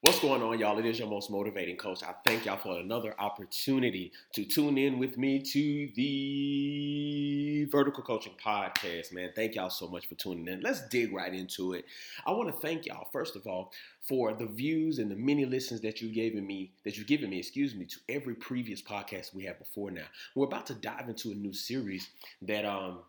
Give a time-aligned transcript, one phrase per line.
[0.00, 0.78] What's going on, y'all?
[0.78, 2.04] It is your most motivating coach.
[2.04, 8.34] I thank y'all for another opportunity to tune in with me to the Vertical Coaching
[8.40, 9.32] Podcast, man.
[9.34, 10.60] Thank y'all so much for tuning in.
[10.60, 11.84] Let's dig right into it.
[12.24, 15.80] I want to thank y'all, first of all, for the views and the many listens
[15.80, 19.46] that you've given me, that you've given me, excuse me, to every previous podcast we
[19.46, 20.06] have before now.
[20.36, 22.08] We're about to dive into a new series
[22.42, 23.00] that um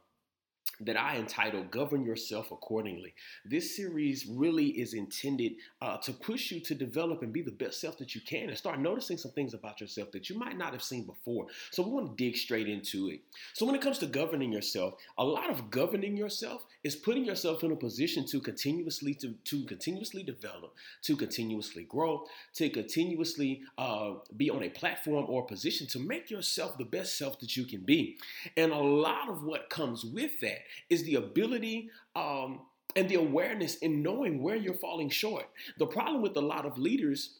[0.81, 3.13] that I entitled Govern Yourself Accordingly.
[3.43, 7.81] This series really is intended uh, to push you to develop and be the best
[7.81, 10.71] self that you can and start noticing some things about yourself that you might not
[10.71, 11.47] have seen before.
[11.71, 13.21] So, we want to dig straight into it.
[13.53, 17.63] So, when it comes to governing yourself, a lot of governing yourself is putting yourself
[17.63, 24.13] in a position to continuously to, to continuously develop, to continuously grow, to continuously uh,
[24.37, 27.81] be on a platform or position to make yourself the best self that you can
[27.81, 28.17] be.
[28.55, 30.58] And a lot of what comes with that
[30.89, 32.61] is the ability um,
[32.95, 35.45] and the awareness in knowing where you're falling short.
[35.77, 37.38] The problem with a lot of leaders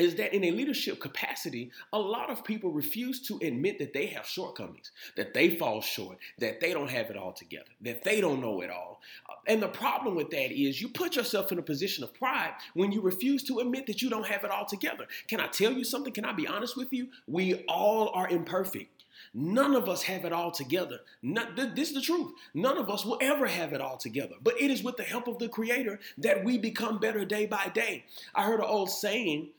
[0.00, 4.06] is that in a leadership capacity, a lot of people refuse to admit that they
[4.06, 8.20] have shortcomings, that they fall short, that they don't have it all together, that they
[8.20, 9.00] don't know it all.
[9.46, 12.92] And the problem with that is you put yourself in a position of pride when
[12.92, 15.06] you refuse to admit that you don't have it all together.
[15.28, 16.12] Can I tell you something?
[16.12, 17.08] Can I be honest with you?
[17.26, 19.00] We all are imperfect.
[19.32, 21.00] None of us have it all together.
[21.22, 22.32] Not, this is the truth.
[22.54, 24.34] None of us will ever have it all together.
[24.42, 27.70] But it is with the help of the Creator that we become better day by
[27.72, 28.04] day.
[28.34, 29.50] I heard an old saying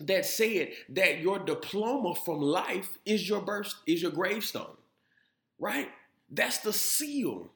[0.00, 4.76] that said that your diploma from life is your birth, is your gravestone.
[5.58, 5.88] Right?
[6.30, 7.50] That's the seal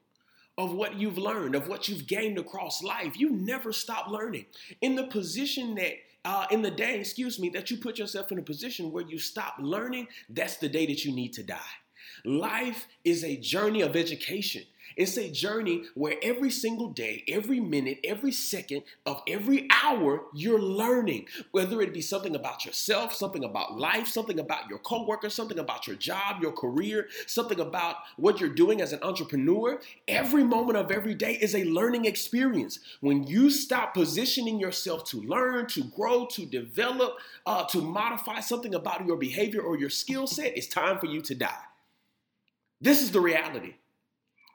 [0.56, 3.18] of what you've learned, of what you've gained across life.
[3.18, 4.46] You never stop learning.
[4.80, 8.38] In the position that uh, in the day, excuse me, that you put yourself in
[8.38, 11.58] a position where you stop learning, that's the day that you need to die.
[12.24, 14.62] Life is a journey of education.
[15.00, 20.60] It's a journey where every single day, every minute, every second of every hour, you're
[20.60, 21.24] learning.
[21.52, 25.86] Whether it be something about yourself, something about life, something about your coworker, something about
[25.86, 29.80] your job, your career, something about what you're doing as an entrepreneur.
[30.06, 32.78] Every moment of every day is a learning experience.
[33.00, 37.14] When you stop positioning yourself to learn, to grow, to develop,
[37.46, 41.22] uh, to modify something about your behavior or your skill set, it's time for you
[41.22, 41.64] to die.
[42.82, 43.76] This is the reality.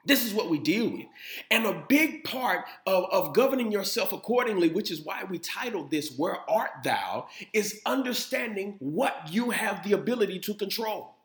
[0.06, 1.06] This is what we deal with.
[1.50, 6.16] And a big part of, of governing yourself accordingly, which is why we titled this
[6.16, 11.16] Where Art Thou, is understanding what you have the ability to control.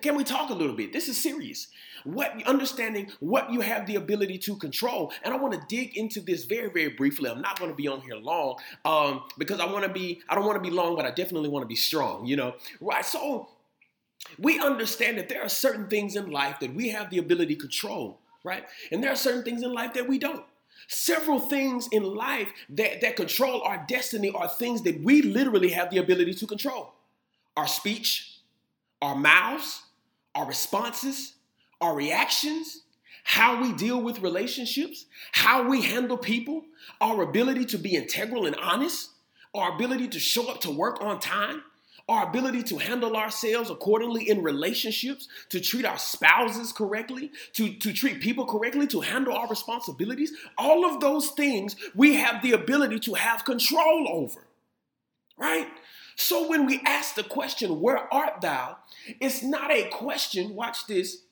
[0.00, 0.92] Can we talk a little bit?
[0.92, 1.66] This is serious.
[2.04, 6.20] What understanding what you have the ability to control, and I want to dig into
[6.20, 7.28] this very, very briefly.
[7.28, 10.22] I'm not going to be on here long um, because I want to be.
[10.28, 12.24] I don't want to be long, but I definitely want to be strong.
[12.24, 13.04] You know, right?
[13.04, 13.48] So
[14.38, 17.60] we understand that there are certain things in life that we have the ability to
[17.60, 18.64] control, right?
[18.92, 20.44] And there are certain things in life that we don't.
[20.88, 25.90] Several things in life that, that control our destiny are things that we literally have
[25.90, 26.94] the ability to control
[27.56, 28.38] our speech,
[29.02, 29.82] our mouths,
[30.34, 31.34] our responses,
[31.80, 32.82] our reactions,
[33.24, 36.64] how we deal with relationships, how we handle people,
[37.00, 39.10] our ability to be integral and honest,
[39.54, 41.62] our ability to show up to work on time,
[42.10, 47.92] our ability to handle ourselves accordingly in relationships, to treat our spouses correctly, to, to
[47.92, 52.98] treat people correctly, to handle our responsibilities, all of those things we have the ability
[52.98, 54.40] to have control over.
[55.38, 55.68] Right?
[56.16, 58.78] So when we ask the question, Where art thou?
[59.20, 61.22] It's not a question, watch this,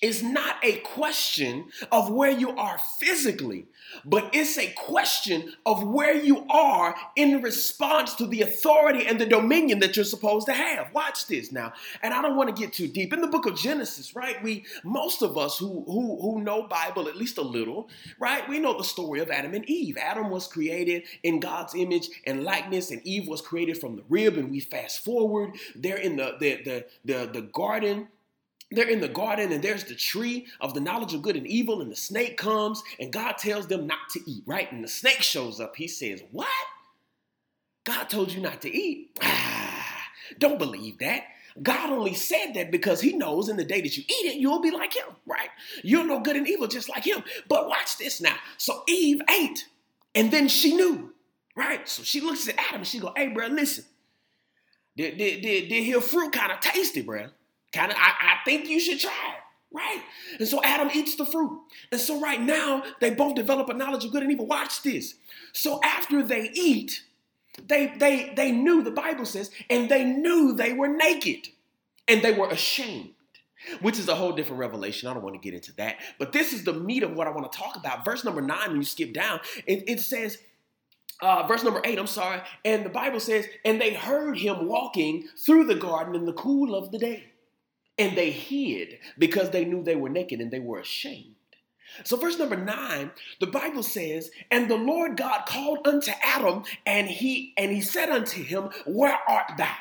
[0.00, 3.66] is not a question of where you are physically,
[4.04, 9.26] but it's a question of where you are in response to the authority and the
[9.26, 10.92] dominion that you're supposed to have.
[10.92, 11.72] Watch this now.
[12.02, 13.12] And I don't want to get too deep.
[13.12, 14.42] In the book of Genesis, right?
[14.42, 17.88] We most of us who who who know Bible at least a little,
[18.18, 18.48] right?
[18.48, 19.96] We know the story of Adam and Eve.
[19.96, 24.36] Adam was created in God's image and likeness and Eve was created from the rib
[24.36, 25.56] and we fast forward.
[25.74, 28.08] They're in the the the the, the garden
[28.70, 31.80] they're in the garden and there's the tree of the knowledge of good and evil
[31.80, 34.70] and the snake comes and God tells them not to eat, right?
[34.70, 35.76] And the snake shows up.
[35.76, 36.48] He says, What?
[37.84, 39.18] God told you not to eat?
[40.38, 41.24] Don't believe that.
[41.62, 44.60] God only said that because he knows in the day that you eat it, you'll
[44.60, 45.48] be like him, right?
[45.82, 47.24] You'll know good and evil just like him.
[47.48, 48.36] But watch this now.
[48.58, 49.66] So Eve ate
[50.14, 51.12] and then she knew,
[51.56, 51.88] right?
[51.88, 53.84] So she looks at Adam and she go, hey, bro, listen.
[54.96, 57.28] Did, did, did, did your fruit kind of tasty, bro?
[57.72, 59.42] Kind of, I, I think you should try it.
[59.70, 60.00] Right?
[60.38, 61.60] And so Adam eats the fruit.
[61.92, 64.46] And so right now, they both develop a knowledge of good and evil.
[64.46, 65.16] Watch this.
[65.52, 67.02] So after they eat,
[67.66, 71.48] they they they knew the Bible says, and they knew they were naked
[72.06, 73.10] and they were ashamed.
[73.80, 75.06] Which is a whole different revelation.
[75.08, 75.96] I don't want to get into that.
[76.18, 78.04] But this is the meat of what I want to talk about.
[78.04, 80.38] Verse number nine, when you skip down, it, it says,
[81.20, 82.40] uh, verse number eight, I'm sorry.
[82.64, 86.74] And the Bible says, and they heard him walking through the garden in the cool
[86.74, 87.24] of the day.
[87.98, 91.34] And they hid because they knew they were naked and they were ashamed.
[92.04, 93.10] So, verse number nine,
[93.40, 98.10] the Bible says, And the Lord God called unto Adam, and he and he said
[98.10, 99.74] unto him, Where art thou?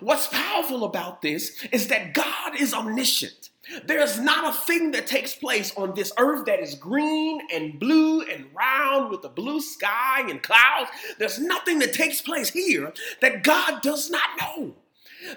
[0.00, 3.50] What's powerful about this is that God is omniscient.
[3.84, 8.20] There's not a thing that takes place on this earth that is green and blue
[8.22, 10.90] and round with a blue sky and clouds.
[11.18, 14.74] There's nothing that takes place here that God does not know.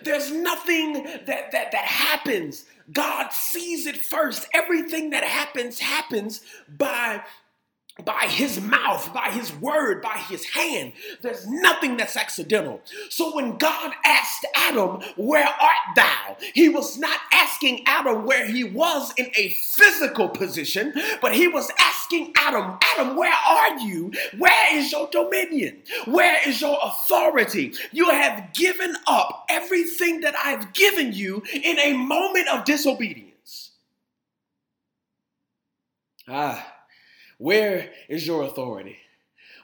[0.03, 2.65] There's nothing that, that, that happens.
[2.91, 4.47] God sees it first.
[4.53, 7.23] Everything that happens happens by
[8.05, 10.93] by his mouth, by his word, by his hand.
[11.21, 12.81] There's nothing that's accidental.
[13.09, 16.37] So when God asked Adam, Where art thou?
[16.53, 21.71] He was not asking Adam where he was in a physical position, but he was
[21.79, 24.11] asking Adam, Adam, where are you?
[24.37, 25.81] Where is your dominion?
[26.05, 27.73] Where is your authority?
[27.91, 33.71] You have given up everything that I've given you in a moment of disobedience.
[36.27, 36.78] Ah.
[37.39, 38.97] Where is your authority?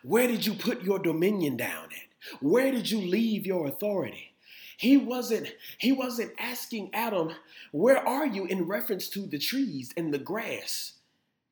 [0.01, 2.41] Where did you put your dominion down at?
[2.41, 4.33] Where did you leave your authority?
[4.77, 7.33] He wasn't he wasn't asking Adam,
[7.73, 10.93] "Where are you?" in reference to the trees and the grass,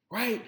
[0.10, 0.42] right?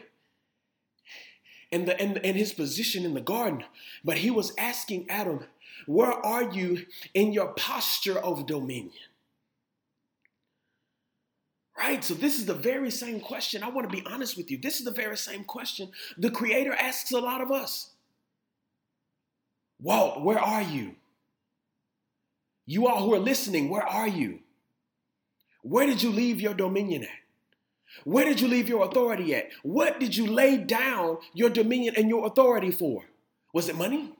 [1.73, 3.65] And the and, and his position in the garden,
[4.03, 5.45] but he was asking Adam,
[5.87, 8.93] "Where are you in your posture of dominion?"
[11.77, 12.03] Right?
[12.03, 13.61] So, this is the very same question.
[13.61, 14.57] I want to be honest with you.
[14.57, 17.91] This is the very same question the Creator asks a lot of us.
[19.81, 20.95] Walt, where are you?
[22.65, 24.39] You all who are listening, where are you?
[25.61, 27.09] Where did you leave your dominion at?
[28.03, 29.49] Where did you leave your authority at?
[29.63, 33.03] What did you lay down your dominion and your authority for?
[33.53, 34.13] Was it money?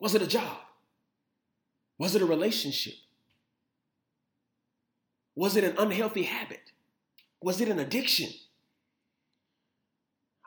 [0.00, 0.58] Was it a job?
[1.98, 2.94] Was it a relationship?
[5.42, 6.70] Was it an unhealthy habit?
[7.42, 8.30] Was it an addiction?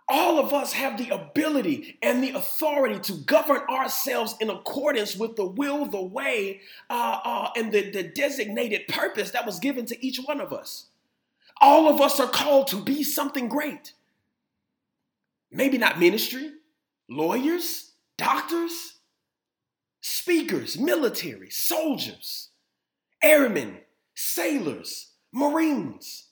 [0.08, 5.36] All of us have the ability and the authority to govern ourselves in accordance with
[5.36, 10.06] the will, the way, uh, uh, and the, the designated purpose that was given to
[10.06, 10.86] each one of us.
[11.60, 13.92] All of us are called to be something great.
[15.52, 16.52] Maybe not ministry,
[17.10, 18.94] lawyers, doctors,
[20.00, 22.48] speakers, military, soldiers,
[23.22, 23.80] airmen,
[24.16, 26.30] sailors, marines,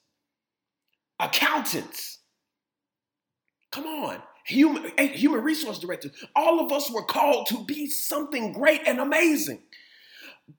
[1.19, 2.19] accountants.
[3.71, 6.11] Come on, human, human resource directors.
[6.35, 9.61] All of us were called to be something great and amazing.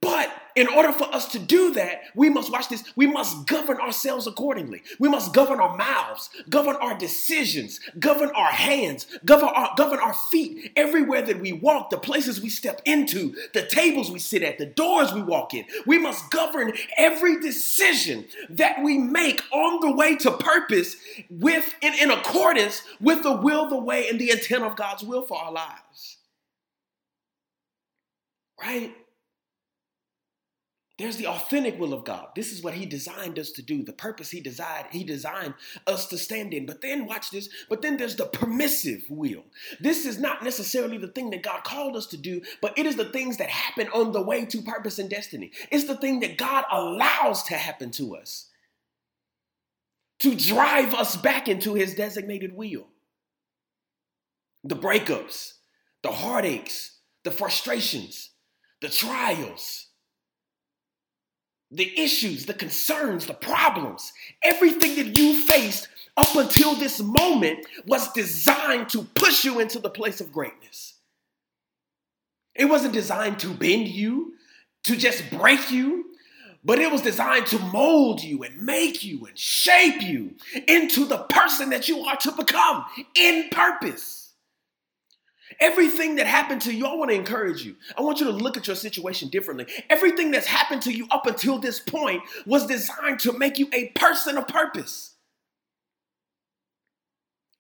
[0.01, 2.85] But in order for us to do that, we must watch this.
[2.97, 4.83] We must govern ourselves accordingly.
[4.99, 10.15] We must govern our mouths, govern our decisions, govern our hands, govern our, govern our
[10.15, 10.73] feet.
[10.75, 14.67] Everywhere that we walk, the places we step into, the tables we sit at, the
[14.67, 15.67] doors we walk in.
[15.87, 20.97] We must govern every decision that we make on the way to purpose
[21.29, 25.27] with in, in accordance with the will, the way, and the intent of God's will
[25.27, 26.19] for our lives.
[28.59, 28.95] Right?
[30.97, 32.29] There's the authentic will of God.
[32.37, 35.55] This is what He designed us to do, the purpose He designed, He designed
[35.89, 36.67] us to stand in.
[36.67, 39.45] But then watch this, but then there's the permissive will.
[39.81, 42.95] This is not necessarily the thing that God called us to do, but it is
[42.95, 45.51] the things that happen on the way to purpose and destiny.
[45.73, 48.51] It's the thing that God allows to happen to us
[50.21, 52.87] to drive us back into His designated will.
[54.63, 55.55] The breakups,
[56.03, 56.93] the heartaches,
[57.25, 58.31] the frustrations,
[58.81, 59.89] the trials
[61.75, 64.13] the issues, the concerns, the problems,
[64.43, 69.91] everything that you faced up until this moment was designed to push you into the
[69.91, 70.95] place of greatness.
[72.55, 74.35] It wasn't designed to bend you,
[74.85, 76.05] to just break you,
[76.65, 80.37] but it was designed to mold you and make you and shape you
[80.69, 82.85] into the person that you are to become
[83.17, 84.24] in purpose.
[85.61, 87.77] Everything that happened to you, I want to encourage you.
[87.97, 89.67] I want you to look at your situation differently.
[89.91, 93.89] Everything that's happened to you up until this point was designed to make you a
[93.91, 95.15] person of purpose,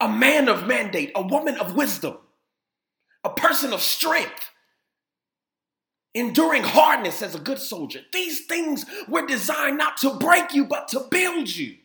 [0.01, 2.19] a man of mandate, a woman of wisdom,
[3.23, 4.51] a person of strength,
[6.15, 8.01] enduring hardness as a good soldier.
[8.13, 11.77] These things were designed not to break you, but to build you.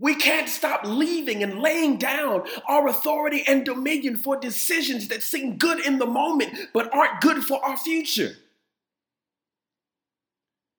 [0.00, 5.56] We can't stop leaving and laying down our authority and dominion for decisions that seem
[5.56, 8.36] good in the moment but aren't good for our future.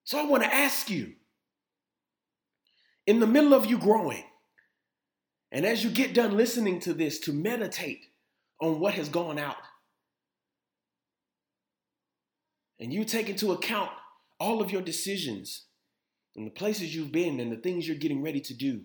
[0.04, 1.12] So I want to ask you
[3.06, 4.24] in the middle of you growing,
[5.52, 8.06] and as you get done listening to this, to meditate
[8.60, 9.56] on what has gone out,
[12.78, 13.90] and you take into account
[14.38, 15.66] all of your decisions
[16.34, 18.82] and the places you've been and the things you're getting ready to do,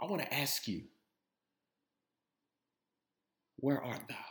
[0.00, 0.84] I want to ask you,
[3.56, 4.29] where art thou?